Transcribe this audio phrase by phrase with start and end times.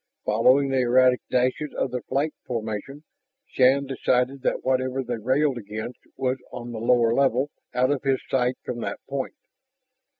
[0.25, 3.03] Following the erratic dashes of their flight formation,
[3.45, 8.19] Shann decided that whatever they railed against was on the lower level, out of his
[8.27, 9.35] sight from that point.